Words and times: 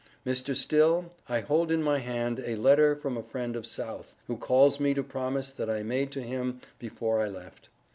Mr. 0.25 0.55
Still, 0.55 1.11
I 1.29 1.41
hold 1.41 1.71
in 1.71 1.83
my 1.83 1.99
hand 1.99 2.41
A 2.43 2.55
letter 2.55 2.95
from 2.95 3.17
a 3.17 3.21
friend 3.21 3.55
of 3.55 3.67
South, 3.67 4.15
who 4.25 4.35
calls 4.35 4.79
me 4.79 4.95
to 4.95 5.03
promise 5.03 5.51
that 5.51 5.69
I 5.69 5.83
made 5.83 6.09
to 6.13 6.23
him 6.23 6.59
before 6.79 7.21
I 7.21 7.27
left. 7.27 7.69